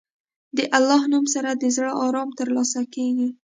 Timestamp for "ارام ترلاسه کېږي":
2.05-3.29